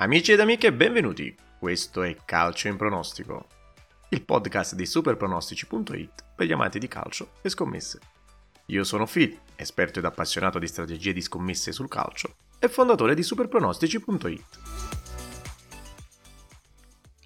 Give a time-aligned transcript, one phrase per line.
[0.00, 1.34] Amici ed amiche, benvenuti.
[1.58, 3.46] Questo è Calcio in pronostico,
[4.10, 7.98] il podcast di superpronostici.it per gli amanti di calcio e scommesse.
[8.66, 13.24] Io sono Phil, esperto ed appassionato di strategie di scommesse sul calcio e fondatore di
[13.24, 14.58] superpronostici.it.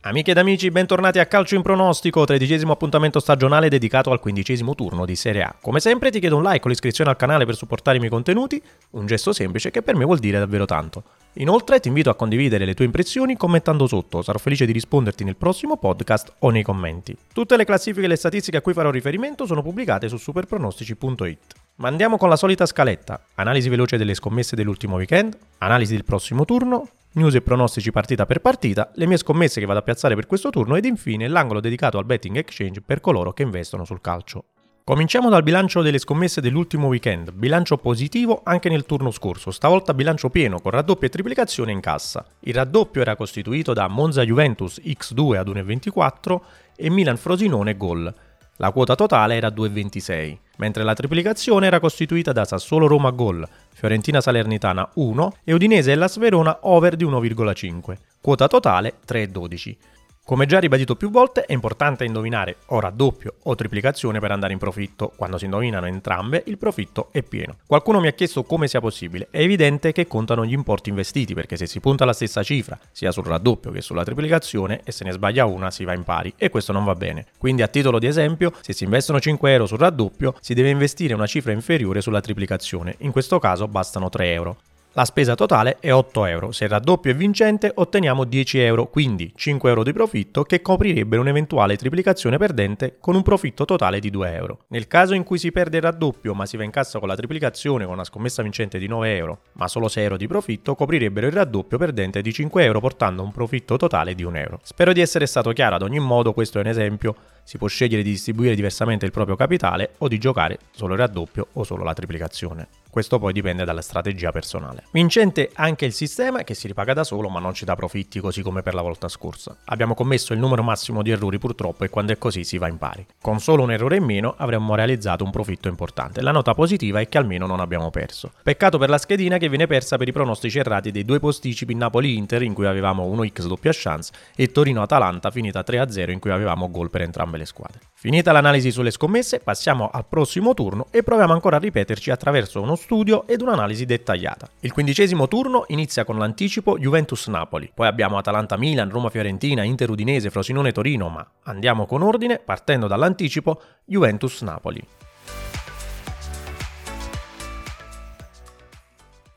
[0.04, 5.04] Amiche ed amici, bentornati a Calcio in Pronostico, tredicesimo appuntamento stagionale dedicato al quindicesimo turno
[5.04, 5.54] di Serie A.
[5.60, 8.60] Come sempre ti chiedo un like o l'iscrizione al canale per supportare i miei contenuti,
[8.92, 11.04] un gesto semplice che per me vuol dire davvero tanto.
[11.36, 15.36] Inoltre ti invito a condividere le tue impressioni commentando sotto, sarò felice di risponderti nel
[15.36, 17.16] prossimo podcast o nei commenti.
[17.32, 21.54] Tutte le classifiche e le statistiche a cui farò riferimento sono pubblicate su superpronostici.it.
[21.76, 26.44] Ma andiamo con la solita scaletta, analisi veloce delle scommesse dell'ultimo weekend, analisi del prossimo
[26.44, 30.26] turno, news e pronostici partita per partita, le mie scommesse che vado a piazzare per
[30.26, 34.44] questo turno ed infine l'angolo dedicato al betting exchange per coloro che investono sul calcio.
[34.84, 40.28] Cominciamo dal bilancio delle scommesse dell'ultimo weekend, bilancio positivo anche nel turno scorso, stavolta bilancio
[40.28, 42.26] pieno con raddoppio e triplicazione in cassa.
[42.40, 46.40] Il raddoppio era costituito da Monza Juventus X2 ad 1,24
[46.74, 48.12] e Milan Frosinone Gol.
[48.56, 54.20] La quota totale era 2,26, mentre la triplicazione era costituita da Sassuolo Roma Gol, Fiorentina
[54.20, 57.96] Salernitana 1 e Udinese e la Sverona over di 1,5.
[58.20, 59.76] Quota totale 3,12.
[60.24, 64.58] Come già ribadito più volte, è importante indovinare o raddoppio o triplicazione per andare in
[64.60, 65.12] profitto.
[65.16, 67.56] Quando si indovinano entrambe, il profitto è pieno.
[67.66, 69.26] Qualcuno mi ha chiesto come sia possibile.
[69.32, 73.10] È evidente che contano gli importi investiti, perché se si punta la stessa cifra, sia
[73.10, 76.50] sul raddoppio che sulla triplicazione, e se ne sbaglia una si va in pari, e
[76.50, 77.26] questo non va bene.
[77.36, 81.14] Quindi a titolo di esempio, se si investono 5 euro sul raddoppio, si deve investire
[81.14, 82.94] una cifra inferiore sulla triplicazione.
[82.98, 84.56] In questo caso bastano 3 euro.
[84.94, 89.32] La spesa totale è 8 euro, se il raddoppio è vincente otteniamo 10 euro, quindi
[89.34, 94.34] 5 euro di profitto che coprirebbero un'eventuale triplicazione perdente con un profitto totale di 2
[94.34, 94.58] euro.
[94.68, 97.16] Nel caso in cui si perde il raddoppio ma si va in cassa con la
[97.16, 101.26] triplicazione con una scommessa vincente di 9 euro, ma solo 6 euro di profitto, coprirebbero
[101.26, 104.60] il raddoppio perdente di 5 euro portando un profitto totale di 1 euro.
[104.62, 107.14] Spero di essere stato chiaro, ad ogni modo questo è un esempio
[107.44, 111.46] si può scegliere di distribuire diversamente il proprio capitale o di giocare solo il raddoppio
[111.54, 112.81] o solo la triplicazione.
[112.92, 114.84] Questo poi dipende dalla strategia personale.
[114.90, 118.42] Vincente anche il sistema che si ripaga da solo ma non ci dà profitti così
[118.42, 119.56] come per la volta scorsa.
[119.64, 122.76] Abbiamo commesso il numero massimo di errori purtroppo e quando è così si va in
[122.76, 123.06] pari.
[123.18, 126.20] Con solo un errore in meno avremmo realizzato un profitto importante.
[126.20, 128.32] La nota positiva è che almeno non abbiamo perso.
[128.42, 132.42] Peccato per la schedina che viene persa per i pronostici errati dei due posticipi Napoli-Inter
[132.42, 137.00] in cui avevamo 1x doppia chance e Torino-Atalanta finita 3-0 in cui avevamo gol per
[137.00, 137.80] entrambe le squadre.
[137.94, 142.80] Finita l'analisi sulle scommesse passiamo al prossimo turno e proviamo ancora a ripeterci attraverso uno
[142.82, 144.48] studio ed un'analisi dettagliata.
[144.60, 151.86] Il quindicesimo turno inizia con l'anticipo Juventus-Napoli, poi abbiamo Atalanta-Milan, Roma-Fiorentina, Inter-Udinese, Frosinone-Torino, ma andiamo
[151.86, 154.86] con ordine partendo dall'anticipo Juventus-Napoli.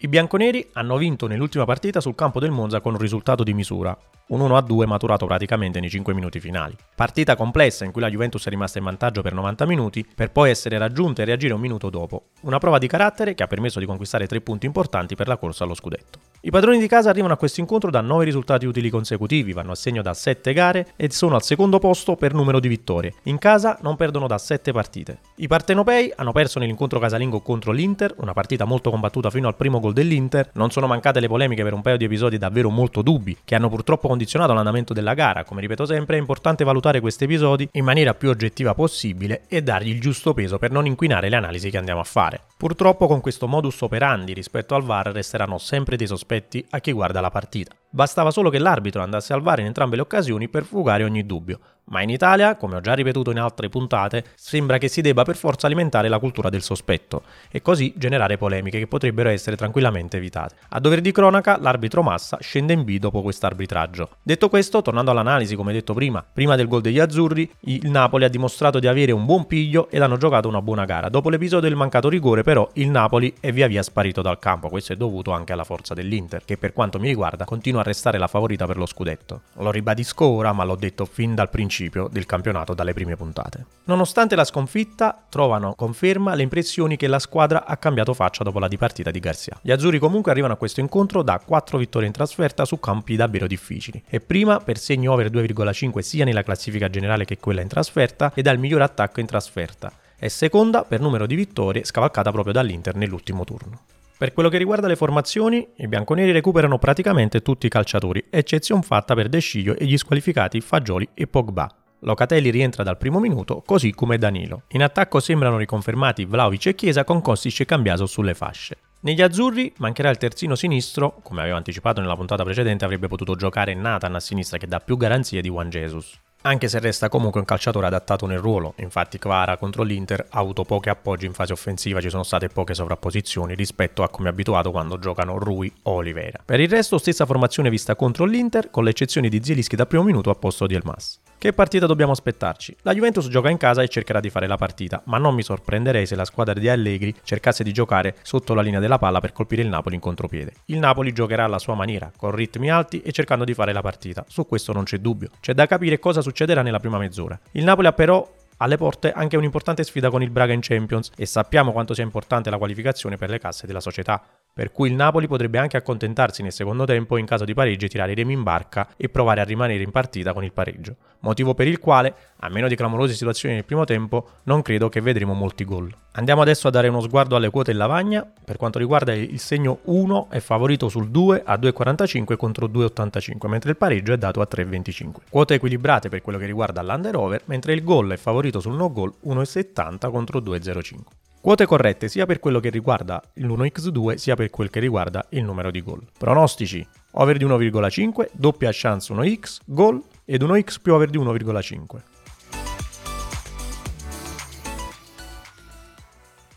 [0.05, 3.97] I bianconeri hanno vinto nell'ultima partita sul campo del Monza con un risultato di misura,
[4.27, 6.75] un 1-2 maturato praticamente nei 5 minuti finali.
[6.93, 10.51] Partita complessa in cui la Juventus è rimasta in vantaggio per 90 minuti, per poi
[10.51, 12.25] essere raggiunta e reagire un minuto dopo.
[12.41, 15.63] Una prova di carattere che ha permesso di conquistare 3 punti importanti per la corsa
[15.63, 16.19] allo scudetto.
[16.45, 19.75] I padroni di casa arrivano a questo incontro da 9 risultati utili consecutivi, vanno a
[19.75, 23.16] segno da 7 gare e sono al secondo posto per numero di vittorie.
[23.23, 25.17] In casa non perdono da 7 partite.
[25.38, 29.79] I partenopei hanno perso nell'incontro casalingo contro l'Inter, una partita molto combattuta fino al primo
[29.79, 33.35] gol dell'Inter, non sono mancate le polemiche per un paio di episodi davvero molto dubbi,
[33.44, 35.45] che hanno purtroppo condizionato l'andamento della gara.
[35.45, 39.89] Come ripeto sempre, è importante valutare questi episodi in maniera più oggettiva possibile e dargli
[39.89, 42.39] il giusto peso per non inquinare le analisi che andiamo a fare.
[42.56, 46.33] Purtroppo con questo modus operandi rispetto al VAR resteranno sempre dei sospetti
[46.69, 47.75] a chi guarda la partita.
[47.95, 51.59] Bastava solo che l'arbitro andasse al VAR in entrambe le occasioni per fugare ogni dubbio,
[51.85, 55.38] ma in Italia, come ho già ripetuto in altre puntate, sembra che si debba per
[55.38, 60.56] forza alimentare la cultura del sospetto e così generare polemiche che potrebbero essere tranquillamente evitate.
[60.72, 64.09] A dover di cronaca, l'arbitro Massa scende in B dopo questo arbitraggio.
[64.22, 68.29] Detto questo, tornando all'analisi, come detto prima, prima del gol degli azzurri, il Napoli ha
[68.29, 71.07] dimostrato di avere un buon piglio ed hanno giocato una buona gara.
[71.07, 74.68] Dopo l'episodio del mancato rigore, però, il Napoli è via via sparito dal campo.
[74.68, 78.27] Questo è dovuto anche alla forza dell'Inter, che per quanto mi riguarda continua restare la
[78.27, 79.41] favorita per lo scudetto.
[79.59, 83.65] Lo ribadisco ora, ma l'ho detto fin dal principio del campionato dalle prime puntate.
[83.85, 88.67] Nonostante la sconfitta, trovano conferma le impressioni che la squadra ha cambiato faccia dopo la
[88.67, 89.57] dipartita di Garcia.
[89.61, 93.47] Gli azzurri comunque arrivano a questo incontro da 4 vittorie in trasferta su campi davvero
[93.47, 98.31] difficili e prima per segni over 2,5 sia nella classifica generale che quella in trasferta
[98.33, 102.95] ed al miglior attacco in trasferta e seconda per numero di vittorie scavalcata proprio dall'Inter
[102.95, 103.79] nell'ultimo turno.
[104.17, 109.13] Per quello che riguarda le formazioni, i bianconeri recuperano praticamente tutti i calciatori, eccezione fatta
[109.13, 111.69] per De Sciglio e gli squalificati Fagioli e Pogba.
[112.00, 114.63] Locatelli rientra dal primo minuto, così come Danilo.
[114.69, 118.77] In attacco sembrano riconfermati Vlaovic e Chiesa con Kostic e Cambiaso sulle fasce.
[119.01, 123.73] Negli azzurri mancherà il terzino sinistro, come avevo anticipato nella puntata precedente avrebbe potuto giocare
[123.73, 127.45] Nathan a sinistra che dà più garanzie di Juan Jesus anche se resta comunque un
[127.45, 128.74] calciatore adattato nel ruolo.
[128.77, 132.75] Infatti Kvara contro l'Inter ha avuto pochi appoggi in fase offensiva, ci sono state poche
[132.75, 136.39] sovrapposizioni rispetto a come abituato quando giocano Rui o Oliveira.
[136.45, 140.30] Per il resto stessa formazione vista contro l'Inter, con l'eccezione di Zielinski da primo minuto
[140.30, 141.19] a posto di Elmas.
[141.38, 142.77] Che partita dobbiamo aspettarci?
[142.81, 146.07] La Juventus gioca in casa e cercherà di fare la partita, ma non mi sorprenderei
[146.07, 149.62] se la squadra di Allegri cercasse di giocare sotto la linea della palla per colpire
[149.62, 150.53] il Napoli in contropiede.
[150.65, 154.25] Il Napoli giocherà alla sua maniera, con ritmi alti e cercando di fare la partita.
[154.27, 155.30] Su questo non c'è dubbio.
[155.39, 157.39] C'è da capire cosa succederà nella prima mezz'ora.
[157.51, 161.25] Il Napoli ha però alle porte anche un'importante sfida con il Braga in Champions e
[161.25, 164.21] sappiamo quanto sia importante la qualificazione per le casse della società
[164.53, 168.13] per cui il Napoli potrebbe anche accontentarsi nel secondo tempo in caso di pareggio tirare
[168.13, 171.67] i remi in barca e provare a rimanere in partita con il pareggio, motivo per
[171.67, 175.65] il quale, a meno di clamorose situazioni nel primo tempo, non credo che vedremo molti
[175.65, 175.93] gol.
[176.17, 179.79] Andiamo adesso a dare uno sguardo alle quote in lavagna, per quanto riguarda il segno
[179.83, 184.47] 1 è favorito sul 2 a 2,45 contro 2,85, mentre il pareggio è dato a
[184.50, 185.12] 3,25.
[185.29, 188.94] Quote equilibrate per quello che riguarda l'under over, mentre il gol è favorito sul no
[188.94, 191.00] goal 1,70 contro 2,05.
[191.41, 195.69] Quote corrette sia per quello che riguarda l'1x2 sia per quel che riguarda il numero
[195.69, 196.01] di gol.
[196.18, 202.14] Pronostici: over di 1,5, doppia chance 1x, gol ed 1x più over di 1,5.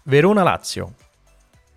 [0.09, 0.95] Verona-Lazio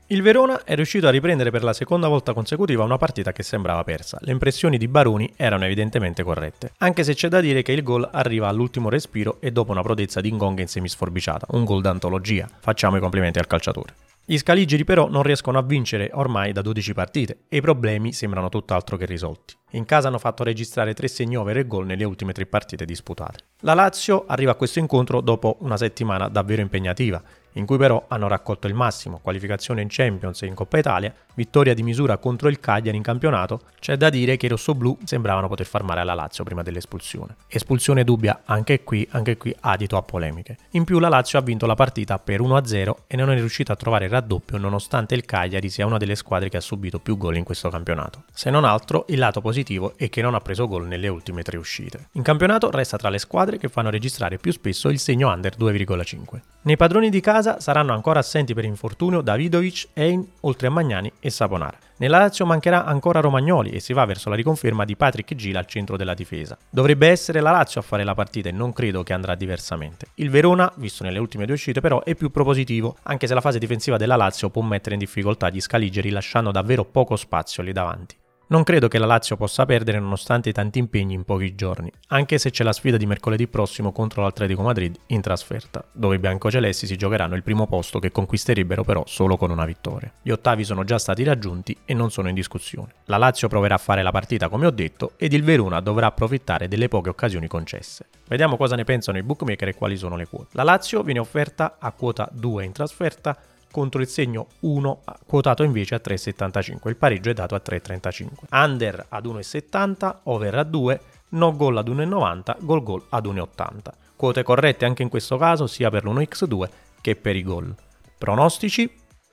[0.08, 3.84] il Verona è riuscito a riprendere per la seconda volta consecutiva una partita che sembrava
[3.84, 4.20] persa.
[4.22, 8.08] Le impressioni di Baroni erano evidentemente corrette, anche se c'è da dire che il gol
[8.10, 12.48] arriva all'ultimo respiro e dopo una prodezza di Ngonga in semisforbiciata, un gol d'antologia.
[12.60, 13.96] Facciamo i complimenti al calciatore.
[14.24, 18.48] Gli scaligeri però non riescono a vincere ormai da 12 partite e i problemi sembrano
[18.48, 19.56] tutt'altro che risolti.
[19.72, 23.40] In casa hanno fatto registrare 3 segni over e gol nelle ultime 3 partite disputate.
[23.62, 27.22] La Lazio arriva a questo incontro dopo una settimana davvero impegnativa,
[27.54, 31.74] in cui però hanno raccolto il massimo, qualificazione in Champions e in Coppa Italia, vittoria
[31.74, 35.66] di misura contro il Cagliari in campionato, c'è da dire che i rossoblù sembravano poter
[35.66, 37.36] far male alla Lazio prima dell'espulsione.
[37.48, 40.58] Espulsione dubbia anche qui, anche qui adito a polemiche.
[40.72, 43.76] In più la Lazio ha vinto la partita per 1-0 e non è riuscita a
[43.76, 47.38] trovare il raddoppio nonostante il Cagliari sia una delle squadre che ha subito più gol
[47.38, 48.24] in questo campionato.
[48.32, 51.58] Se non altro, il lato positivo è che non ha preso gol nelle ultime tre
[51.58, 52.10] uscite.
[52.14, 56.40] In campionato resta tra le squadre che fanno registrare più spesso il segno under 2,5.
[56.64, 61.32] Nei padroni di casa saranno ancora assenti per infortunio Davidovic, Ein, oltre a Magnani e
[61.32, 61.76] Saponara.
[61.98, 65.66] Nella Lazio mancherà ancora Romagnoli e si va verso la riconferma di Patrick Gila al
[65.66, 66.56] centro della difesa.
[66.70, 70.10] Dovrebbe essere la Lazio a fare la partita e non credo che andrà diversamente.
[70.16, 73.58] Il Verona, visto nelle ultime due uscite, però è più propositivo, anche se la fase
[73.58, 78.21] difensiva della Lazio può mettere in difficoltà gli scaligeri lasciando davvero poco spazio lì davanti.
[78.52, 82.38] Non credo che la Lazio possa perdere nonostante i tanti impegni in pochi giorni, anche
[82.38, 86.86] se c'è la sfida di mercoledì prossimo contro l'Atletico Madrid in trasferta, dove i biancocelesti
[86.86, 90.12] si giocheranno il primo posto che conquisterebbero però solo con una vittoria.
[90.22, 92.96] Gli ottavi sono già stati raggiunti e non sono in discussione.
[93.06, 96.68] La Lazio proverà a fare la partita come ho detto ed il Verona dovrà approfittare
[96.68, 98.08] delle poche occasioni concesse.
[98.28, 100.50] Vediamo cosa ne pensano i bookmaker e quali sono le quote.
[100.58, 103.38] La Lazio viene offerta a quota 2 in trasferta
[103.72, 106.90] contro il segno 1 quotato invece a 3,75.
[106.90, 108.28] Il pareggio è dato a 3,35.
[108.52, 113.80] Under ad 1,70, over a 2, no goal ad 1,90, gol gol ad 1,80.
[114.16, 116.70] Quote corrette anche in questo caso sia per l'1x2
[117.02, 117.74] che per i gol.
[118.18, 118.90] Pronostici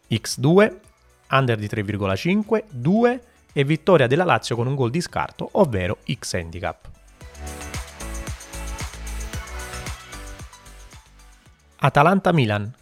[0.08, 0.72] x2,
[1.30, 6.34] under di 3,5, 2 e vittoria della Lazio con un gol di scarto, ovvero x
[6.34, 6.88] handicap.
[11.80, 12.72] Atalanta-Milan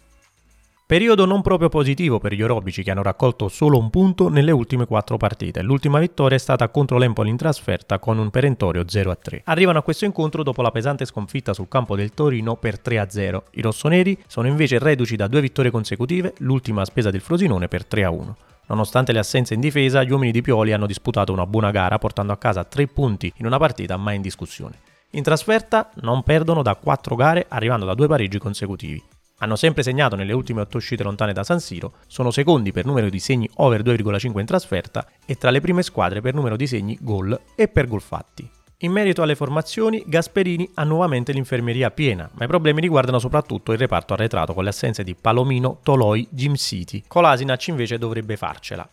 [0.87, 4.85] Periodo non proprio positivo per gli orobici che hanno raccolto solo un punto nelle ultime
[4.85, 5.61] quattro partite.
[5.61, 9.41] L'ultima vittoria è stata contro l'Empoli in trasferta con un perentorio 0-3.
[9.43, 13.41] Arrivano a questo incontro dopo la pesante sconfitta sul campo del Torino per 3-0.
[13.55, 17.85] I rossoneri sono invece reduci da due vittorie consecutive, l'ultima a spesa del Frosinone per
[17.85, 18.33] 3-1.
[18.67, 22.31] Nonostante le assenze in difesa, gli uomini di Pioli hanno disputato una buona gara portando
[22.31, 24.79] a casa tre punti in una partita mai in discussione.
[25.11, 29.03] In trasferta non perdono da quattro gare arrivando da due pareggi consecutivi.
[29.39, 33.07] Hanno sempre segnato nelle ultime otto uscite lontane da San Siro, sono secondi per numero
[33.07, 36.97] di segni over 2,5 in trasferta e tra le prime squadre per numero di segni
[36.99, 38.49] gol e per gol fatti.
[38.81, 43.77] In merito alle formazioni, Gasperini ha nuovamente l'infermeria piena, ma i problemi riguardano soprattutto il
[43.77, 47.03] reparto arretrato con le assenze di Palomino, Toloi, Jim City.
[47.07, 48.87] Kolasinac invece dovrebbe farcela.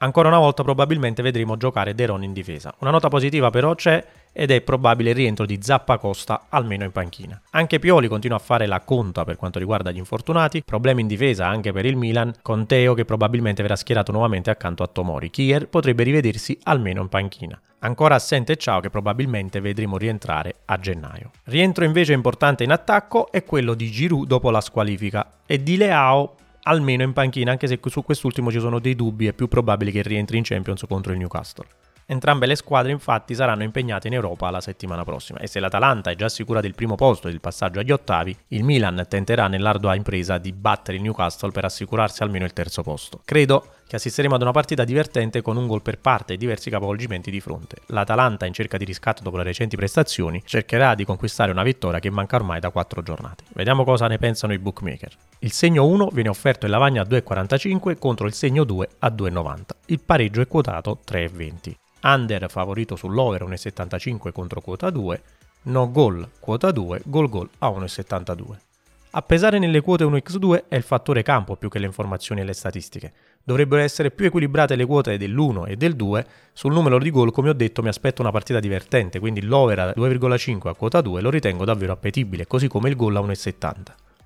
[0.00, 2.72] Ancora una volta probabilmente vedremo giocare Deron in difesa.
[2.78, 6.92] Una nota positiva però c'è ed è probabile il rientro di Zappa Costa almeno in
[6.92, 7.40] panchina.
[7.50, 11.48] Anche Pioli continua a fare la conta per quanto riguarda gli infortunati, problemi in difesa
[11.48, 15.30] anche per il Milan, con Teo che probabilmente verrà schierato nuovamente accanto a Tomori.
[15.30, 17.60] Kier potrebbe rivedersi almeno in panchina.
[17.80, 21.30] Ancora assente Ciao che probabilmente vedremo rientrare a gennaio.
[21.44, 26.34] Rientro invece importante in attacco è quello di Giroud dopo la squalifica e di Leao
[26.62, 30.02] almeno in panchina, anche se su quest'ultimo ci sono dei dubbi, è più probabile che
[30.02, 31.66] rientri in Champions contro il Newcastle.
[32.10, 36.14] Entrambe le squadre infatti saranno impegnate in Europa la settimana prossima e se l'Atalanta è
[36.14, 40.38] già sicura del primo posto e del passaggio agli ottavi, il Milan tenterà nell'ardua impresa
[40.38, 43.20] di battere il Newcastle per assicurarsi almeno il terzo posto.
[43.26, 47.30] Credo che assisteremo ad una partita divertente con un gol per parte e diversi capovolgimenti
[47.30, 47.78] di fronte.
[47.86, 52.10] L'Atalanta, in cerca di riscatto dopo le recenti prestazioni, cercherà di conquistare una vittoria che
[52.10, 53.44] manca ormai da 4 giornate.
[53.54, 55.10] Vediamo cosa ne pensano i bookmaker.
[55.38, 59.60] Il segno 1 viene offerto in lavagna a 2,45 contro il segno 2 a 2,90.
[59.86, 61.74] Il pareggio è quotato 3,20.
[62.02, 65.22] Under favorito sull'over 1,75 contro quota 2,
[65.62, 68.67] no goal quota 2, gol gol a 1,72.
[69.12, 72.52] A pesare nelle quote 1x2 è il fattore campo più che le informazioni e le
[72.52, 73.12] statistiche.
[73.42, 76.26] Dovrebbero essere più equilibrate le quote dell'1 e del 2.
[76.52, 79.86] Sul numero di gol, come ho detto, mi aspetto una partita divertente, quindi l'over a
[79.96, 83.82] 2,5 a quota 2 lo ritengo davvero appetibile, così come il gol a 1,70.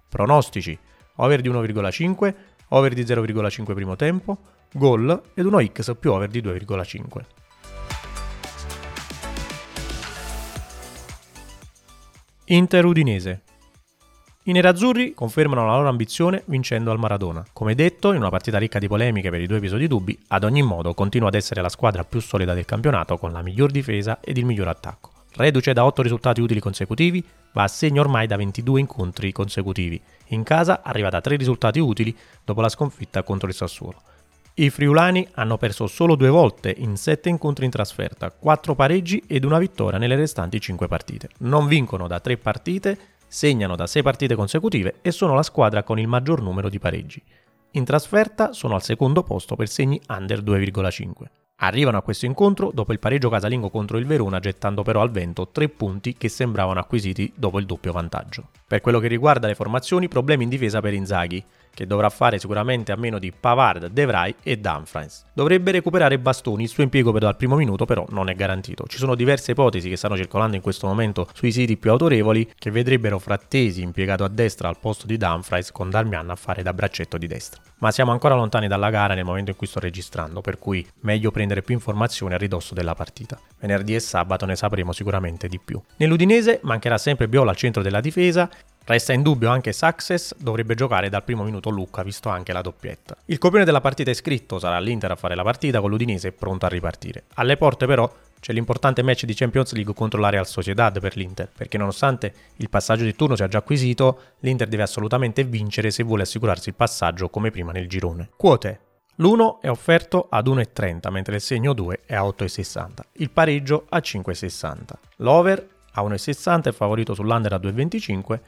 [0.08, 0.76] Pronostici:
[1.16, 2.34] over di 1,5,
[2.70, 4.38] over di 0,5 primo tempo,
[4.72, 7.20] gol ed 1x più over di 2,5.
[12.46, 13.42] Inter Udinese.
[14.44, 17.46] I nerazzurri confermano la loro ambizione vincendo al Maradona.
[17.52, 20.62] Come detto, in una partita ricca di polemiche per i due episodi dubbi, ad ogni
[20.62, 24.38] modo continua ad essere la squadra più solida del campionato con la miglior difesa ed
[24.38, 25.10] il miglior attacco.
[25.34, 30.00] Reduce da 8 risultati utili consecutivi, va a segno ormai da 22 incontri consecutivi.
[30.30, 34.02] In casa arriva da 3 risultati utili dopo la sconfitta contro il Sassuolo.
[34.54, 39.44] I friulani hanno perso solo due volte in sette incontri in trasferta, quattro pareggi ed
[39.44, 41.28] una vittoria nelle restanti cinque partite.
[41.38, 42.98] Non vincono da tre partite,
[43.32, 47.22] segnano da sei partite consecutive e sono la squadra con il maggior numero di pareggi.
[47.72, 51.10] In trasferta sono al secondo posto per segni under 2,5.
[51.56, 55.48] Arrivano a questo incontro dopo il pareggio casalingo contro il Verona, gettando però al vento
[55.48, 58.50] tre punti che sembravano acquisiti dopo il doppio vantaggio.
[58.66, 61.42] Per quello che riguarda le formazioni, problemi in difesa per Inzaghi
[61.74, 65.24] che dovrà fare sicuramente a meno di Pavard, De Vrij e Dumfries.
[65.32, 68.84] Dovrebbe recuperare Bastoni, il suo impiego per dal primo minuto però non è garantito.
[68.86, 72.70] Ci sono diverse ipotesi che stanno circolando in questo momento sui siti più autorevoli che
[72.70, 77.18] vedrebbero Frattesi impiegato a destra al posto di Dumfries con Darmian a fare da braccetto
[77.18, 77.60] di destra.
[77.78, 81.30] Ma siamo ancora lontani dalla gara nel momento in cui sto registrando, per cui meglio
[81.30, 83.38] prendere più informazioni a ridosso della partita.
[83.58, 85.80] Venerdì e sabato ne sapremo sicuramente di più.
[85.96, 88.48] Nell'Udinese mancherà sempre Biola al centro della difesa
[88.84, 93.16] Resta in dubbio anche Success, dovrebbe giocare dal primo minuto Lucca, visto anche la doppietta.
[93.26, 96.66] Il copione della partita è scritto, sarà l'Inter a fare la partita con l'Udinese pronto
[96.66, 97.24] a ripartire.
[97.34, 101.48] Alle porte però c'è l'importante match di Champions League contro la Real Sociedad per l'Inter,
[101.56, 106.22] perché nonostante il passaggio di turno sia già acquisito, l'Inter deve assolutamente vincere se vuole
[106.22, 108.30] assicurarsi il passaggio come prima nel girone.
[108.36, 108.80] Quote.
[109.16, 113.98] L'1 è offerto ad 1,30 mentre il segno 2 è a 8,60, il pareggio a
[113.98, 114.78] 5,60.
[115.18, 118.40] L'over a 1,60 è favorito sull'under a 2,25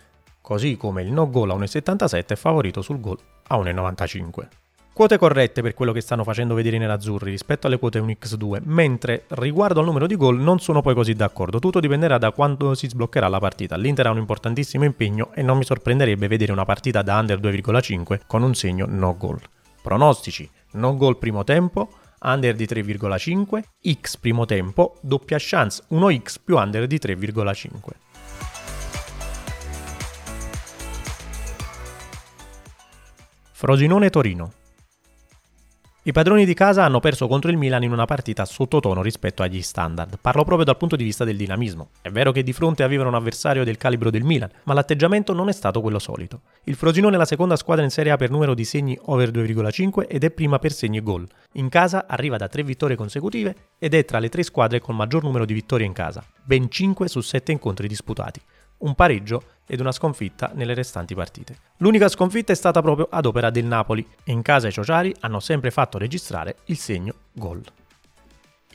[0.44, 4.46] così come il no goal a 1,77 è favorito sul gol a 1,95.
[4.92, 9.24] Quote corrette per quello che stanno facendo vedere i nerazzurri rispetto alle quote 1x2, mentre
[9.28, 12.88] riguardo al numero di gol non sono poi così d'accordo, tutto dipenderà da quando si
[12.88, 13.78] sbloccherà la partita.
[13.78, 18.20] L'Inter ha un importantissimo impegno e non mi sorprenderebbe vedere una partita da under 2,5
[18.26, 19.40] con un segno no goal.
[19.80, 21.88] Pronostici: no goal primo tempo,
[22.20, 23.62] under di 3,5,
[23.98, 28.03] x primo tempo, doppia chance 1x più under di 3,5.
[33.64, 34.52] Frosinone-Torino.
[36.02, 39.62] I padroni di casa hanno perso contro il Milan in una partita sottotono rispetto agli
[39.62, 40.18] standard.
[40.20, 41.88] Parlo proprio dal punto di vista del dinamismo.
[42.02, 45.48] È vero che di fronte avevano un avversario del calibro del Milan, ma l'atteggiamento non
[45.48, 46.42] è stato quello solito.
[46.64, 50.08] Il Frosinone è la seconda squadra in Serie A per numero di segni over 2,5
[50.08, 51.26] ed è prima per segni e gol.
[51.52, 55.22] In casa arriva da tre vittorie consecutive ed è tra le tre squadre con maggior
[55.22, 58.42] numero di vittorie in casa, ben 5 su 7 incontri disputati
[58.84, 61.56] un pareggio ed una sconfitta nelle restanti partite.
[61.78, 65.40] L'unica sconfitta è stata proprio ad opera del Napoli e in casa i Ciociari hanno
[65.40, 67.62] sempre fatto registrare il segno gol.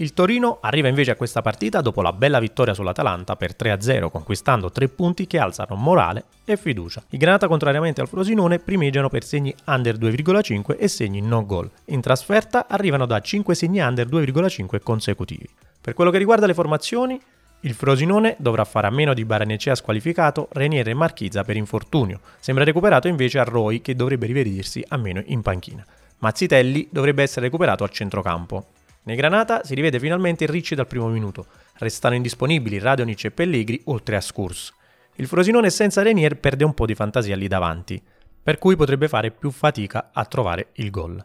[0.01, 4.71] Il Torino arriva invece a questa partita dopo la bella vittoria sull'Atalanta per 3-0, conquistando
[4.71, 7.03] tre punti che alzano morale e fiducia.
[7.09, 11.69] I Granata, contrariamente al Frosinone, primeggiano per segni under 2,5 e segni no goal.
[11.87, 15.49] In trasferta arrivano da 5 segni under 2,5 consecutivi.
[15.81, 17.19] Per quello che riguarda le formazioni,
[17.61, 22.21] il Frosinone dovrà fare a meno di Baranecea squalificato, Reniere e Marchizza per infortunio.
[22.39, 25.85] Sembra recuperato invece a Roy che dovrebbe rivedersi a meno in panchina.
[26.19, 28.67] Mazzitelli dovrebbe essere recuperato al centrocampo.
[29.03, 31.47] Nei Granata si rivede finalmente Ricci dal primo minuto.
[31.79, 34.73] Restano indisponibili Radonic e Pellegri oltre a Scurs.
[35.15, 38.01] Il Frosinone senza Renier perde un po' di fantasia lì davanti,
[38.41, 41.21] per cui potrebbe fare più fatica a trovare il gol.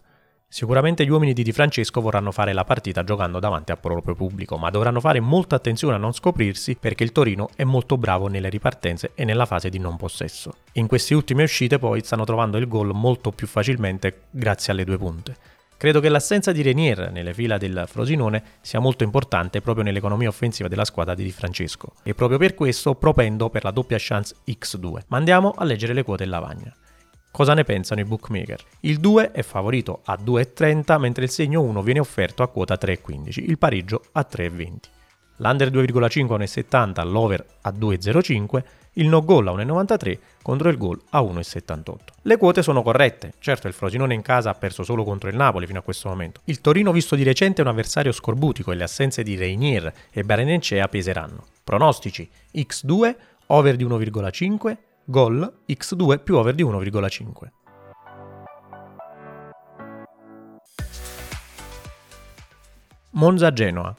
[0.55, 4.57] Sicuramente gli uomini di Di Francesco vorranno fare la partita giocando davanti al proprio pubblico,
[4.57, 8.49] ma dovranno fare molta attenzione a non scoprirsi perché il Torino è molto bravo nelle
[8.51, 10.55] ripartenze e nella fase di non possesso.
[10.75, 14.97] In queste ultime uscite poi stanno trovando il gol molto più facilmente grazie alle due
[14.97, 15.37] punte.
[15.77, 20.69] Credo che l'assenza di Renier nelle fila del Frosinone sia molto importante proprio nell'economia offensiva
[20.69, 25.01] della squadra di Di Francesco e proprio per questo propendo per la doppia chance X2.
[25.09, 26.73] Ma andiamo a leggere le quote in lavagna.
[27.35, 28.63] Cosa ne pensano i bookmaker?
[28.83, 33.43] Il 2 è favorito a 2,30 mentre il segno 1 viene offerto a quota 3,15,
[33.43, 34.77] il pareggio a 3,20.
[35.39, 38.63] L'under 2,5 a 1,70, l'over a 2,05,
[38.93, 41.95] il no goal a 1,93 contro il goal a 1,78.
[42.23, 45.67] Le quote sono corrette, certo il Frosinone in casa ha perso solo contro il Napoli
[45.67, 46.41] fino a questo momento.
[46.45, 50.23] Il Torino visto di recente è un avversario scorbutico e le assenze di Reinier e
[50.23, 51.47] Barenencea peseranno.
[51.65, 57.51] Pronostici X2, over di 1,5, gol x2 più over di 1,5.
[63.11, 63.95] Monza-Genoa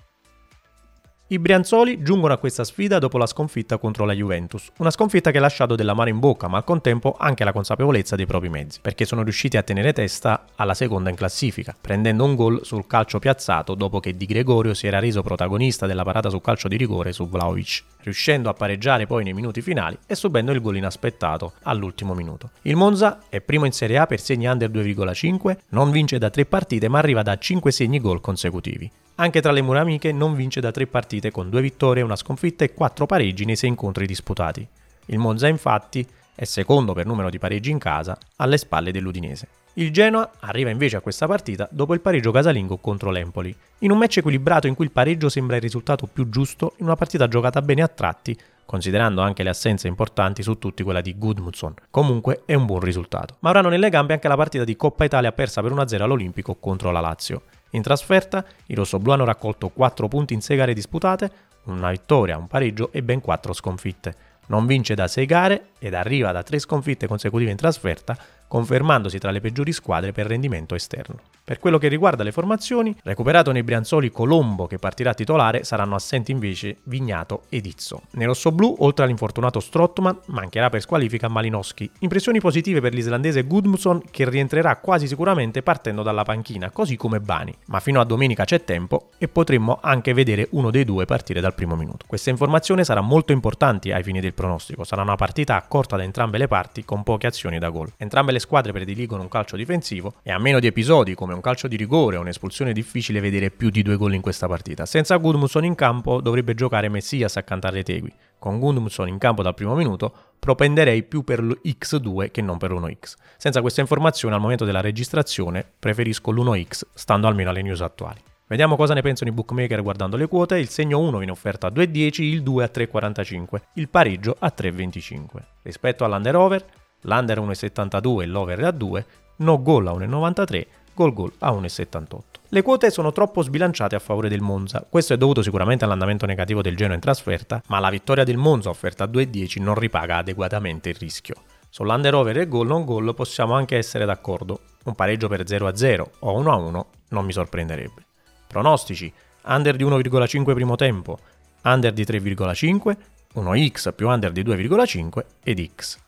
[1.29, 5.39] i Brianzoli giungono a questa sfida dopo la sconfitta contro la Juventus, una sconfitta che
[5.39, 8.79] ha lasciato della mano in bocca, ma al contempo anche la consapevolezza dei propri mezzi,
[8.79, 13.17] perché sono riusciti a tenere testa alla seconda in classifica, prendendo un gol sul calcio
[13.17, 17.11] piazzato dopo che Di Gregorio si era reso protagonista della parata sul calcio di rigore
[17.11, 22.13] su Vlaovic, riuscendo a pareggiare poi nei minuti finali e subendo il gol inaspettato all'ultimo
[22.13, 22.51] minuto.
[22.61, 26.45] Il Monza è primo in Serie A per segni under 2,5, non vince da tre
[26.45, 28.91] partite ma arriva da 5 segni gol consecutivi.
[29.17, 32.65] Anche tra le mura amiche non vince da tre partite con due vittorie, una sconfitta
[32.65, 34.67] e quattro pareggi nei sei incontri disputati.
[35.05, 36.05] Il Monza infatti
[36.35, 39.47] è secondo per numero di pareggi in casa, alle spalle dell'Udinese.
[39.75, 43.97] Il Genoa arriva invece a questa partita dopo il pareggio casalingo contro l'Empoli, in un
[43.97, 47.61] match equilibrato in cui il pareggio sembra il risultato più giusto in una partita giocata
[47.61, 51.73] bene a tratti, considerando anche le assenze importanti su tutti quella di Gudmundsson.
[51.89, 53.37] Comunque è un buon risultato.
[53.39, 56.91] Ma avranno nelle gambe anche la partita di Coppa Italia persa per 1-0 all'Olimpico contro
[56.91, 57.43] la Lazio.
[57.75, 61.31] In trasferta, i rossoblù hanno raccolto 4 punti in 6 gare disputate,
[61.65, 64.15] una vittoria, un pareggio e ben 4 sconfitte.
[64.47, 68.17] Non vince da 6 gare ed arriva da 3 sconfitte consecutive in trasferta,
[68.47, 71.34] confermandosi tra le peggiori squadre per rendimento esterno.
[71.45, 76.31] Per quello che riguarda le formazioni, recuperato nei Brianzoli Colombo che partirà titolare, saranno assenti
[76.31, 78.01] invece Vignato ed Izzo.
[78.13, 81.87] Nei rossoblù, oltre all'infortunato Strottman, mancherà per squalifica Malinowski.
[81.99, 87.53] Impressioni positive per l'islandese Gudmundsson che rientrerà quasi sicuramente partendo dalla panchina, così come Bani.
[87.67, 91.53] Ma fino a domenica c'è tempo e potremmo anche vedere uno dei due partire dal
[91.53, 92.05] primo minuto.
[92.07, 94.83] Questa informazione sarà molto importante ai fini del pronostico.
[94.83, 97.93] Sarà una partita accorta da entrambe le parti con poche azioni da gol.
[97.97, 101.67] Entrambe le squadre prediligono un calcio difensivo e a meno di episodi come un calcio
[101.67, 104.85] di rigore un'espulsione difficile vedere più di due gol in questa partita.
[104.85, 108.13] Senza Gudmundsson in campo dovrebbe giocare Messias a Retegui.
[108.39, 113.13] Con Gudmundsson in campo dal primo minuto propenderei più per l'X2 che non per l'1X.
[113.37, 118.19] Senza questa informazione al momento della registrazione preferisco l'1X stando almeno alle news attuali.
[118.47, 120.59] Vediamo cosa ne pensano i bookmaker guardando le quote.
[120.59, 125.25] Il segno 1 viene offerto a 2,10, il 2 a 3,45, il pareggio a 3,25.
[125.63, 126.65] Rispetto all'under over,
[127.01, 129.05] l'under 1,72 e l'over a 2,
[129.37, 132.19] no goal a 1,93, gol gol a 1,78.
[132.49, 136.61] Le quote sono troppo sbilanciate a favore del Monza, questo è dovuto sicuramente all'andamento negativo
[136.61, 140.89] del Genoa in trasferta, ma la vittoria del Monza offerta a 2,10 non ripaga adeguatamente
[140.89, 141.35] il rischio.
[141.69, 146.41] Sull'under over e gol non gol possiamo anche essere d'accordo, un pareggio per 0-0 o
[146.41, 148.05] 1-1 non mi sorprenderebbe.
[148.47, 149.11] Pronostici,
[149.43, 151.19] under di 1,5 primo tempo,
[151.63, 152.95] under di 3,5,
[153.35, 156.03] 1x più under di 2,5 ed x.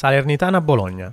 [0.00, 1.12] Salernitana-Bologna.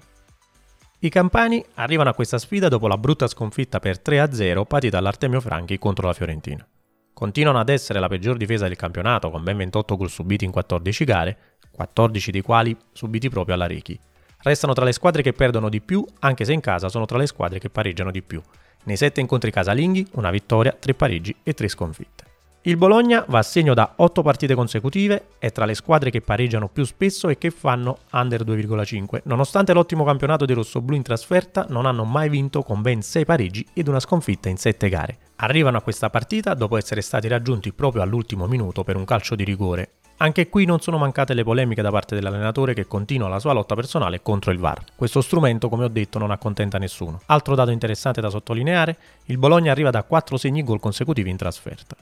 [0.99, 5.77] I campani arrivano a questa sfida dopo la brutta sconfitta per 3-0 patita all'Artemio Franchi
[5.77, 6.65] contro la Fiorentina.
[7.11, 11.03] Continuano ad essere la peggior difesa del campionato con ben 28 gol subiti in 14
[11.03, 11.37] gare,
[11.69, 13.99] 14 dei quali subiti proprio alla Rechi.
[14.37, 17.27] Restano tra le squadre che perdono di più, anche se in casa sono tra le
[17.27, 18.41] squadre che pareggiano di più.
[18.85, 22.26] Nei 7 incontri casalinghi, una vittoria, 3 pareggi e 3 sconfitte.
[22.67, 26.67] Il Bologna va a segno da 8 partite consecutive, è tra le squadre che pareggiano
[26.67, 29.21] più spesso e che fanno under 2,5.
[29.23, 33.65] Nonostante l'ottimo campionato dei rossoblù in trasferta, non hanno mai vinto con ben 6 pareggi
[33.73, 35.17] ed una sconfitta in 7 gare.
[35.37, 39.45] Arrivano a questa partita dopo essere stati raggiunti proprio all'ultimo minuto per un calcio di
[39.45, 39.91] rigore.
[40.17, 43.75] Anche qui non sono mancate le polemiche da parte dell'allenatore che continua la sua lotta
[43.75, 44.83] personale contro il VAR.
[44.93, 47.21] Questo strumento, come ho detto, non accontenta nessuno.
[47.27, 51.95] Altro dato interessante da sottolineare, il Bologna arriva da 4 segni gol consecutivi in trasferta.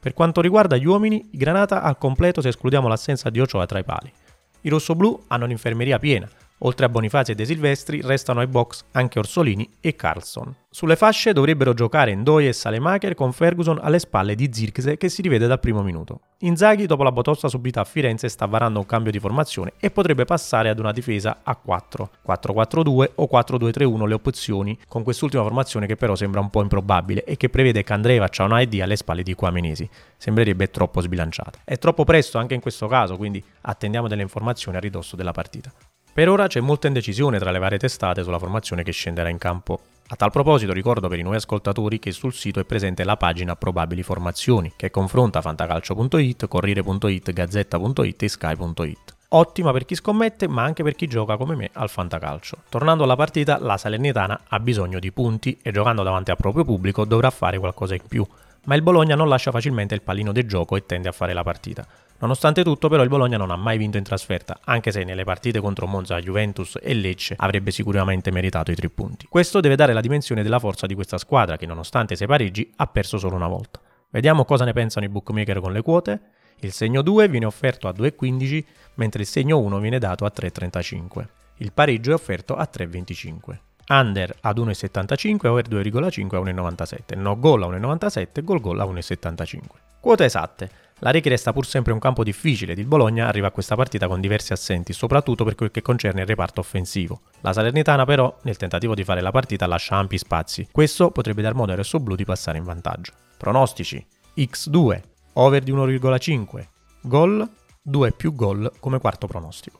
[0.00, 3.84] Per quanto riguarda gli uomini, Granata al completo se escludiamo l'assenza di Ochoa tra i
[3.84, 4.12] pali.
[4.60, 6.28] I rossoblù hanno un'infermeria piena,
[6.62, 10.54] Oltre a Bonifazzi e De Silvestri restano ai box anche Orsolini e Carlson.
[10.70, 15.22] Sulle fasce dovrebbero giocare Ndoye e Salemaker con Ferguson alle spalle di Zirkse che si
[15.22, 16.20] rivede dal primo minuto.
[16.38, 20.24] Inzaghi dopo la botossa subita a Firenze sta varando un cambio di formazione e potrebbe
[20.24, 25.96] passare ad una difesa a 4, 4-4-2 o 4-2-3-1 le opzioni con quest'ultima formazione che
[25.96, 29.88] però sembra un po' improbabile e che prevede Candreva, Ciaonaidi alle spalle di Quamenesi.
[30.16, 31.60] Sembrerebbe troppo sbilanciata.
[31.64, 35.72] È troppo presto anche in questo caso, quindi attendiamo delle informazioni a ridosso della partita.
[36.18, 39.78] Per ora c'è molta indecisione tra le varie testate sulla formazione che scenderà in campo.
[40.08, 43.54] A tal proposito ricordo per i nuovi ascoltatori che sul sito è presente la pagina
[43.54, 49.16] Probabili Formazioni, che confronta fantacalcio.it, Corriere.it, Gazzetta.it e Sky.it.
[49.28, 52.64] Ottima per chi scommette, ma anche per chi gioca come me al fantacalcio.
[52.68, 57.04] Tornando alla partita, la Salernitana ha bisogno di punti e giocando davanti al proprio pubblico
[57.04, 58.26] dovrà fare qualcosa in più,
[58.64, 61.44] ma il Bologna non lascia facilmente il pallino del gioco e tende a fare la
[61.44, 61.86] partita.
[62.20, 65.60] Nonostante tutto, però, il Bologna non ha mai vinto in trasferta, anche se nelle partite
[65.60, 69.26] contro Monza, Juventus e Lecce avrebbe sicuramente meritato i tre punti.
[69.28, 72.86] Questo deve dare la dimensione della forza di questa squadra, che nonostante sei pareggi ha
[72.88, 73.80] perso solo una volta.
[74.10, 76.20] Vediamo cosa ne pensano i bookmaker con le quote.
[76.60, 81.26] Il segno 2 viene offerto a 2,15, mentre il segno 1 viene dato a 3,35.
[81.58, 83.58] Il pareggio è offerto a 3,25.
[83.90, 89.60] Under ad 1,75, over 2,5 a 1,97, no goal a 1,97, gol goal a 1,75.
[90.00, 90.70] Quote esatte.
[91.00, 94.08] La Rechi resta pur sempre un campo difficile ed il Bologna arriva a questa partita
[94.08, 97.20] con diversi assenti, soprattutto per quel che concerne il reparto offensivo.
[97.42, 100.66] La Salernitana però, nel tentativo di fare la partita, lascia ampi spazi.
[100.72, 103.12] Questo potrebbe dar modo ai rossoblù di passare in vantaggio.
[103.36, 104.04] Pronostici:
[104.36, 105.00] X2,
[105.34, 106.66] over di 1,5,
[107.02, 107.48] gol,
[107.80, 109.78] 2 più gol come quarto pronostico.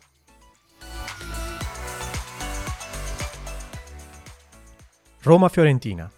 [5.21, 6.09] Roma-Fiorentina.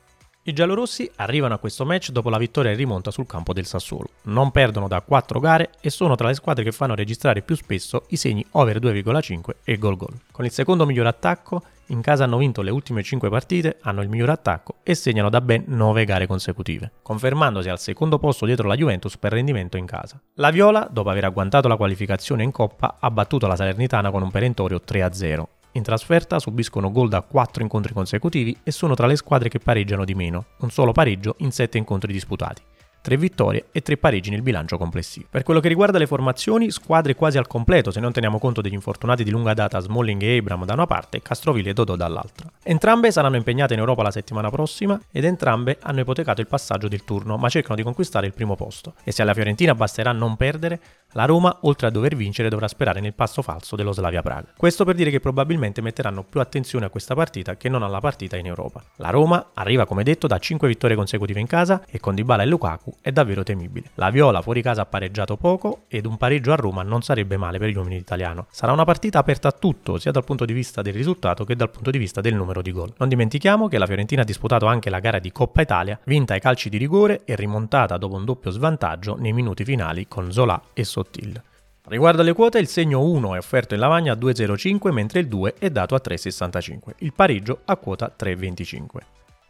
[0.42, 4.08] I giallorossi arrivano a questo match dopo la vittoria in rimonta sul campo del Sassuolo.
[4.22, 8.04] Non perdono da 4 gare e sono tra le squadre che fanno registrare più spesso
[8.08, 10.18] i segni over 2,5 e gol gol.
[10.32, 14.08] Con il secondo miglior attacco, in casa hanno vinto le ultime 5 partite, hanno il
[14.08, 18.76] miglior attacco e segnano da ben 9 gare consecutive, confermandosi al secondo posto dietro la
[18.76, 20.18] Juventus per rendimento in casa.
[20.36, 24.30] La Viola, dopo aver agguantato la qualificazione in Coppa, ha battuto la Salernitana con un
[24.30, 29.48] perentorio 3-0 in trasferta subiscono gol da 4 incontri consecutivi e sono tra le squadre
[29.48, 32.62] che pareggiano di meno, un solo pareggio in 7 incontri disputati.
[33.02, 35.26] 3 vittorie e 3 pareggi nel bilancio complessivo.
[35.30, 38.74] Per quello che riguarda le formazioni, squadre quasi al completo se non teniamo conto degli
[38.74, 42.50] infortunati di lunga data Smalling e Abram da una parte e Castroville e Dodò dall'altra.
[42.62, 47.04] Entrambe saranno impegnate in Europa la settimana prossima ed entrambe hanno ipotecato il passaggio del
[47.04, 48.94] turno ma cercano di conquistare il primo posto.
[49.02, 50.80] E se alla Fiorentina basterà non perdere,
[51.12, 54.52] la Roma, oltre a dover vincere, dovrà sperare nel passo falso dello Slavia Praga.
[54.56, 58.36] Questo per dire che probabilmente metteranno più attenzione a questa partita che non alla partita
[58.36, 58.82] in Europa.
[58.96, 62.46] La Roma arriva, come detto, da 5 vittorie consecutive in casa e con Dybala e
[62.46, 63.90] Lukaku è davvero temibile.
[63.94, 67.58] La Viola fuori casa ha pareggiato poco ed un pareggio a Roma non sarebbe male
[67.58, 68.46] per gli uomini italiano.
[68.50, 71.70] Sarà una partita aperta a tutto, sia dal punto di vista del risultato che dal
[71.70, 72.92] punto di vista del numero di gol.
[72.98, 76.40] Non dimentichiamo che la Fiorentina ha disputato anche la gara di Coppa Italia, vinta ai
[76.40, 80.84] calci di rigore e rimontata dopo un doppio svantaggio nei minuti finali con Zola e
[81.00, 81.42] Sottil.
[81.84, 85.54] Riguardo alle quote, il segno 1 è offerto in lavagna a 2,05 mentre il 2
[85.58, 86.92] è dato a 3,65.
[86.98, 88.84] Il pareggio a quota 3,25.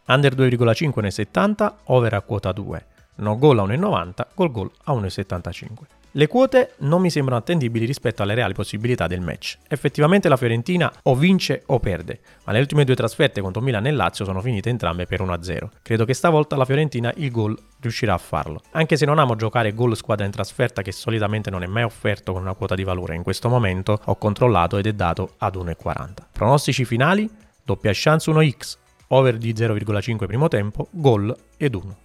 [0.07, 2.85] Under 2,5 1,70, over a quota 2.
[3.15, 6.00] No goal a 1,90, gol goal a 1,75.
[6.13, 9.57] Le quote non mi sembrano attendibili rispetto alle reali possibilità del match.
[9.69, 13.91] Effettivamente la Fiorentina o vince o perde, ma le ultime due trasferte contro Milan e
[13.91, 15.69] Lazio sono finite entrambe per 1-0.
[15.81, 18.61] Credo che stavolta la Fiorentina il gol riuscirà a farlo.
[18.71, 22.33] Anche se non amo giocare gol squadra in trasferta che solitamente non è mai offerto
[22.33, 26.09] con una quota di valore, in questo momento ho controllato ed è dato ad 1,40.
[26.33, 27.29] Pronostici finali?
[27.63, 28.75] Doppia chance 1x,
[29.07, 31.97] over di 0,5 primo tempo, gol ed 1.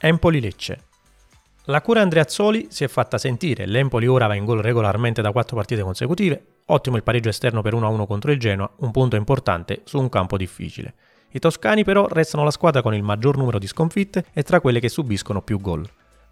[0.00, 0.84] Empoli-Lecce.
[1.64, 5.56] La cura Andreazzoli si è fatta sentire, l'Empoli ora va in gol regolarmente da 4
[5.56, 9.98] partite consecutive, ottimo il pareggio esterno per 1-1 contro il Genoa, un punto importante su
[9.98, 10.94] un campo difficile.
[11.32, 14.78] I toscani però restano la squadra con il maggior numero di sconfitte e tra quelle
[14.78, 15.84] che subiscono più gol,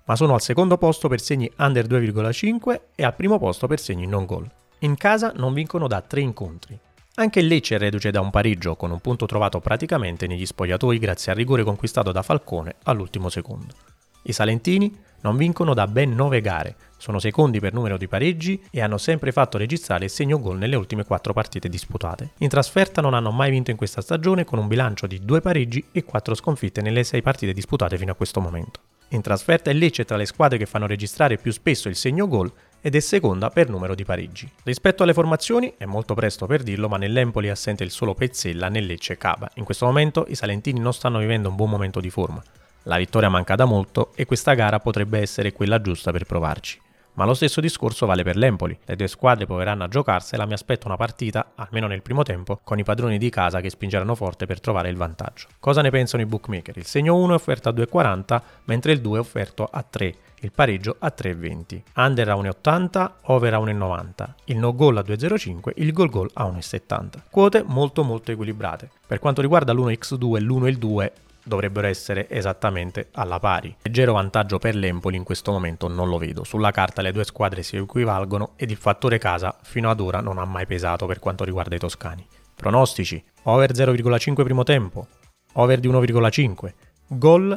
[0.04, 4.06] ma sono al secondo posto per segni under 2,5 e al primo posto per segni
[4.06, 4.48] non gol.
[4.80, 6.78] In casa non vincono da 3 incontri,
[7.18, 11.32] anche il Lecce reduce da un pareggio con un punto trovato praticamente negli spogliatoi grazie
[11.32, 13.74] al rigore conquistato da Falcone all'ultimo secondo.
[14.22, 18.82] I Salentini non vincono da ben 9 gare, sono secondi per numero di pareggi e
[18.82, 22.32] hanno sempre fatto registrare il segno gol nelle ultime 4 partite disputate.
[22.38, 25.84] In trasferta non hanno mai vinto in questa stagione con un bilancio di 2 pareggi
[25.92, 28.80] e 4 sconfitte nelle 6 partite disputate fino a questo momento.
[29.10, 32.52] In trasferta il Lecce tra le squadre che fanno registrare più spesso il segno gol
[32.86, 34.48] ed è seconda per numero di pareggi.
[34.62, 38.68] Rispetto alle formazioni, è molto presto per dirlo, ma nell'Empoli è assente il solo Pezzella,
[38.68, 39.50] nel Lecce e Cava.
[39.54, 42.40] In questo momento i salentini non stanno vivendo un buon momento di forma.
[42.84, 46.80] La vittoria manca da molto e questa gara potrebbe essere quella giusta per provarci.
[47.14, 48.78] Ma lo stesso discorso vale per l'Empoli.
[48.84, 52.78] Le due squadre proveranno a giocarsela, mi aspetto una partita, almeno nel primo tempo, con
[52.78, 55.48] i padroni di casa che spingeranno forte per trovare il vantaggio.
[55.58, 56.76] Cosa ne pensano i bookmaker?
[56.76, 60.14] Il segno 1 è offerto a 2,40, mentre il 2 è offerto a 3
[60.46, 65.72] il pareggio a 3,20, under a 1,80, over a 1,90, il no goal a 2,05,
[65.74, 67.22] il goal goal a 1,70.
[67.28, 68.88] Quote molto molto equilibrate.
[69.06, 73.74] Per quanto riguarda l'1x2, l'1 e il 2 dovrebbero essere esattamente alla pari.
[73.82, 76.44] Leggero vantaggio per l'Empoli in questo momento non lo vedo.
[76.44, 80.38] Sulla carta le due squadre si equivalgono ed il fattore casa fino ad ora non
[80.38, 82.26] ha mai pesato per quanto riguarda i toscani.
[82.54, 85.06] Pronostici: over 0,5 primo tempo,
[85.54, 86.72] over di 1,5,
[87.08, 87.56] gol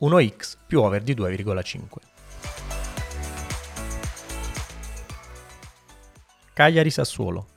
[0.00, 2.15] 1x più over di 2,5.
[6.56, 7.48] Cagliari Sassuolo.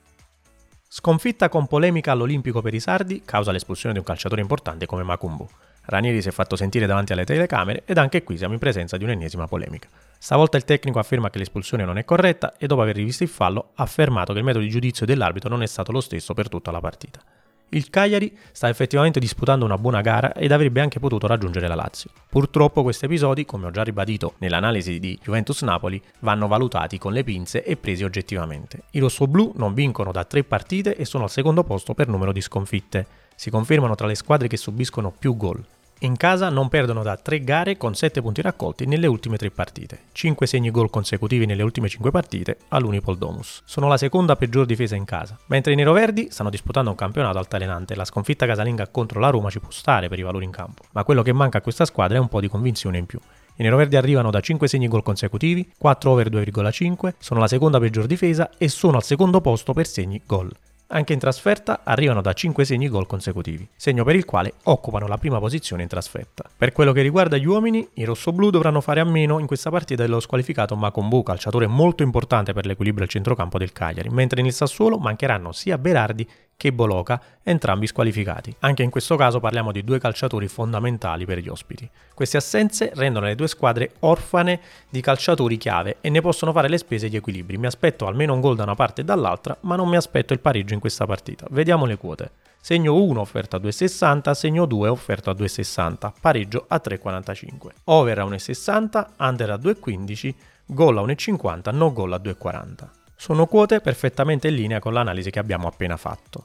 [0.86, 5.48] Sconfitta con polemica all'Olimpico per i Sardi causa l'espulsione di un calciatore importante come Macumbu.
[5.86, 9.04] Ranieri si è fatto sentire davanti alle telecamere ed anche qui siamo in presenza di
[9.04, 9.88] un'ennesima polemica.
[10.18, 13.70] Stavolta il tecnico afferma che l'espulsione non è corretta e dopo aver rivisto il fallo
[13.76, 16.70] ha affermato che il metodo di giudizio dell'arbitro non è stato lo stesso per tutta
[16.70, 17.22] la partita.
[17.72, 22.10] Il Cagliari sta effettivamente disputando una buona gara ed avrebbe anche potuto raggiungere la Lazio.
[22.28, 27.62] Purtroppo questi episodi, come ho già ribadito nell'analisi di Juventus-Napoli, vanno valutati con le pinze
[27.62, 28.82] e presi oggettivamente.
[28.90, 32.40] I rossoblù non vincono da tre partite e sono al secondo posto per numero di
[32.40, 33.06] sconfitte.
[33.36, 35.64] Si confermano tra le squadre che subiscono più gol.
[36.02, 39.98] In casa non perdono da 3 gare con 7 punti raccolti nelle ultime 3 partite,
[40.12, 43.60] 5 segni gol consecutivi nelle ultime 5 partite all'Unipol Domus.
[43.66, 45.38] Sono la seconda peggior difesa in casa.
[45.48, 49.60] Mentre i neroverdi stanno disputando un campionato altalenante, la sconfitta casalinga contro la Roma ci
[49.60, 52.20] può stare per i valori in campo, ma quello che manca a questa squadra è
[52.20, 53.18] un po' di convinzione in più.
[53.56, 58.06] I neroverdi arrivano da 5 segni gol consecutivi, 4 over 2,5, sono la seconda peggior
[58.06, 60.50] difesa e sono al secondo posto per segni gol.
[60.92, 65.18] Anche in trasferta arrivano da 5 segni gol consecutivi, segno per il quale occupano la
[65.18, 66.50] prima posizione in trasferta.
[66.56, 70.02] Per quello che riguarda gli uomini, i rossoblù dovranno fare a meno in questa partita
[70.02, 74.98] dello squalificato Macombu, calciatore molto importante per l'equilibrio al centrocampo del Cagliari, mentre nel Sassuolo
[74.98, 76.28] mancheranno sia Berardi
[76.60, 78.54] che Boloca, entrambi squalificati.
[78.58, 81.88] Anche in questo caso parliamo di due calciatori fondamentali per gli ospiti.
[82.12, 86.76] Queste assenze rendono le due squadre orfane di calciatori chiave e ne possono fare le
[86.76, 87.56] spese di equilibri.
[87.56, 90.40] Mi aspetto almeno un gol da una parte e dall'altra, ma non mi aspetto il
[90.40, 91.46] pareggio in questa partita.
[91.48, 92.30] Vediamo le quote.
[92.60, 97.68] Segno 1 offerto a 2,60, segno 2 offerto a 2,60, pareggio a 3,45.
[97.84, 100.34] Over a 1,60, under a 2,15,
[100.66, 102.99] gol a 1,50, no gol a 2,40.
[103.20, 106.42] Sono quote perfettamente in linea con l'analisi che abbiamo appena fatto.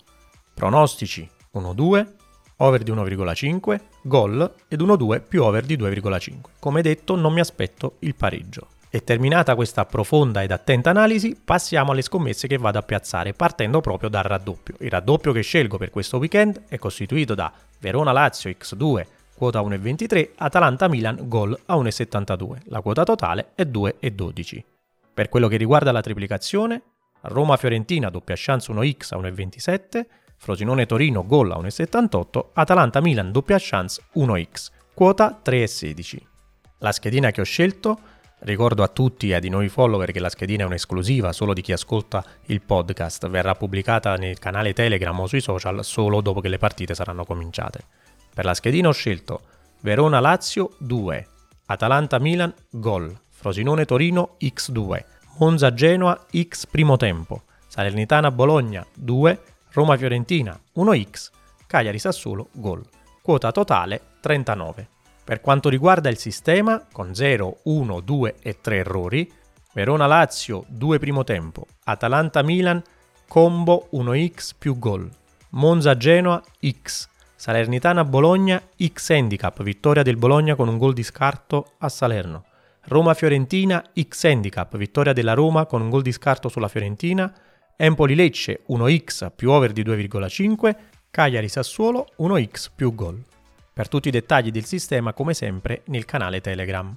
[0.54, 2.06] Pronostici 1-2,
[2.58, 6.34] over di 1,5, gol ed 1-2 più over di 2,5.
[6.60, 8.68] Come detto non mi aspetto il pareggio.
[8.90, 13.80] E terminata questa profonda ed attenta analisi, passiamo alle scommesse che vado a piazzare partendo
[13.80, 14.76] proprio dal raddoppio.
[14.80, 21.20] Il raddoppio che scelgo per questo weekend è costituito da Verona-Lazio x2, quota 1,23, Atalanta-Milan,
[21.30, 22.64] gol a 1,72.
[22.66, 24.75] La quota totale è 2,12.
[25.16, 26.82] Per quello che riguarda la triplicazione,
[27.22, 35.40] Roma-Fiorentina doppia chance 1x a 1,27, Frosinone-Torino gol a 1,78, Atalanta-Milan doppia chance 1x, quota
[35.42, 36.18] 3,16.
[36.80, 37.98] La schedina che ho scelto,
[38.40, 41.72] ricordo a tutti e ai nuovi follower che la schedina è un'esclusiva solo di chi
[41.72, 46.58] ascolta il podcast, verrà pubblicata nel canale Telegram o sui social solo dopo che le
[46.58, 47.86] partite saranno cominciate.
[48.34, 49.44] Per la schedina ho scelto
[49.80, 51.28] Verona-Lazio 2,
[51.68, 55.04] Atalanta-Milan gol, Frosinone-Torino x2,
[55.38, 61.30] Monza-Genoa x primo tempo, Salernitana-Bologna 2, Roma-Fiorentina 1x,
[61.68, 62.84] Cagliari-Sassuolo gol.
[63.22, 64.88] Quota totale 39.
[65.24, 69.32] Per quanto riguarda il sistema, con 0, 1, 2 e 3 errori,
[69.74, 72.82] Verona-Lazio 2 primo tempo, Atalanta-Milan
[73.28, 75.08] combo 1x più gol,
[75.50, 82.46] Monza-Genoa x, Salernitana-Bologna x handicap, vittoria del Bologna con un gol di scarto a Salerno.
[82.88, 87.34] Roma-Fiorentina X Handicap, vittoria della Roma con un gol di scarto sulla Fiorentina,
[87.76, 90.76] Empoli-Lecce 1x più over di 2,5,
[91.10, 93.24] Cagliari-Sassuolo 1x più gol.
[93.74, 96.96] Per tutti i dettagli del sistema, come sempre, nel canale Telegram.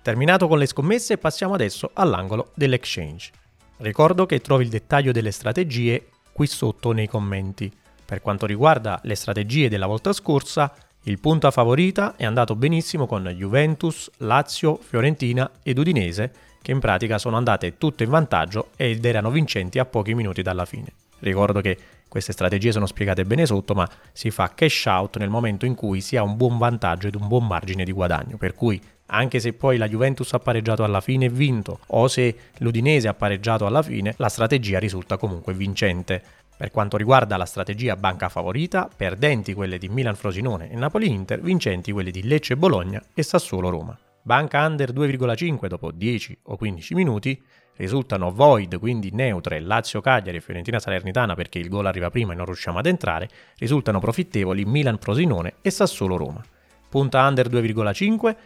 [0.00, 3.30] Terminato con le scommesse, passiamo adesso all'angolo dell'exchange.
[3.78, 7.70] Ricordo che trovi il dettaglio delle strategie qui sotto nei commenti.
[8.04, 10.74] Per quanto riguarda le strategie della volta scorsa,
[11.06, 17.18] il punta favorita è andato benissimo con Juventus, Lazio, Fiorentina ed Udinese, che in pratica
[17.18, 20.86] sono andate tutte in vantaggio ed erano vincenti a pochi minuti dalla fine.
[21.18, 21.76] Ricordo che
[22.08, 26.00] queste strategie sono spiegate bene sotto, ma si fa cash out nel momento in cui
[26.00, 29.52] si ha un buon vantaggio ed un buon margine di guadagno, per cui anche se
[29.52, 33.82] poi la Juventus ha pareggiato alla fine e vinto, o se l'Udinese ha pareggiato alla
[33.82, 36.22] fine, la strategia risulta comunque vincente.
[36.56, 41.40] Per quanto riguarda la strategia banca favorita, perdenti quelle di Milan Frosinone e Napoli Inter,
[41.40, 43.98] vincenti quelli di Lecce Bologna e Sassuolo Roma.
[44.22, 47.42] Banca under 2,5 dopo 10 o 15 minuti,
[47.76, 52.36] risultano void, quindi neutre, Lazio Cagliari e Fiorentina Salernitana perché il gol arriva prima e
[52.36, 56.42] non riusciamo ad entrare, risultano profittevoli Milan Frosinone e Sassuolo Roma.
[56.88, 58.36] Punta under 2,5,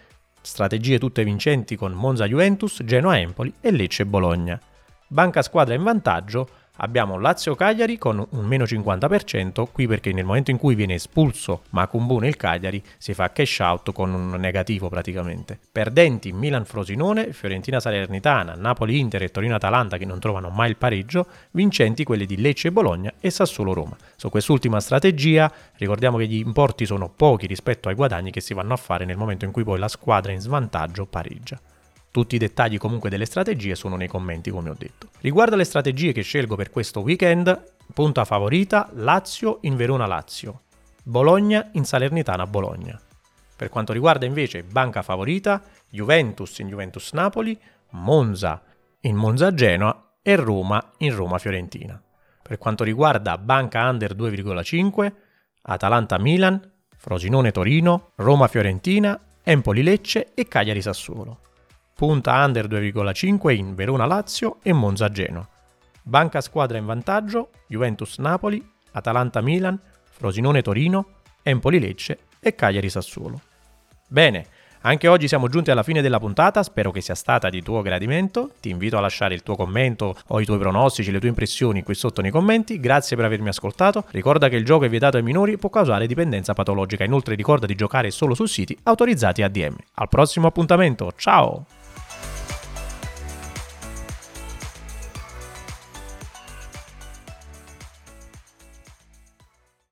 [0.41, 4.59] strategie tutte vincenti con Monza Juventus, Genoa Empoli e Lecce Bologna.
[5.07, 6.49] Banca squadra in vantaggio,
[6.81, 12.19] Abbiamo Lazio-Cagliari con un meno 50%, qui perché nel momento in cui viene espulso Macumbu
[12.19, 15.59] nel Cagliari si fa cash out con un negativo praticamente.
[15.73, 22.41] Perdenti Milan-Frosinone, Fiorentina-Salernitana, Napoli-Inter e Torino-Atalanta che non trovano mai il pareggio, vincenti quelli di
[22.41, 23.97] Lecce-Bologna e Sassuolo-Roma.
[24.15, 28.75] Su quest'ultima strategia ricordiamo che gli importi sono pochi rispetto ai guadagni che si vanno
[28.75, 31.59] a fare nel momento in cui poi la squadra in svantaggio pareggia.
[32.19, 35.11] Tutti i dettagli comunque delle strategie sono nei commenti come ho detto.
[35.21, 40.63] Riguardo alle strategie che scelgo per questo weekend, punta favorita Lazio in Verona Lazio,
[41.05, 43.01] Bologna in Salernitana Bologna.
[43.55, 47.57] Per quanto riguarda invece banca favorita, Juventus in Juventus Napoli,
[47.91, 48.65] Monza
[49.03, 52.03] in Monza Genoa e Roma in Roma Fiorentina.
[52.43, 55.13] Per quanto riguarda banca under 2,5,
[55.63, 56.61] Atalanta Milan,
[56.97, 61.43] Frosinone Torino, Roma Fiorentina, Empoli Lecce e Cagliari Sassuolo
[61.99, 65.45] punta under 2,5 in Verona Lazio e Monza Genoa.
[66.01, 71.07] Banca squadra in vantaggio Juventus Napoli, Atalanta Milan, Frosinone Torino,
[71.43, 73.41] Empoli Lecce e Cagliari Sassuolo.
[74.07, 74.47] Bene,
[74.83, 78.53] anche oggi siamo giunti alla fine della puntata, spero che sia stata di tuo gradimento.
[78.61, 81.97] Ti invito a lasciare il tuo commento o i tuoi pronostici, le tue impressioni qui
[81.97, 82.79] sotto nei commenti.
[82.79, 84.05] Grazie per avermi ascoltato.
[84.11, 87.03] Ricorda che il gioco è vietato ai minori può causare dipendenza patologica.
[87.03, 89.75] Inoltre ricorda di giocare solo su siti autorizzati a DM.
[89.95, 91.67] Al prossimo appuntamento, ciao!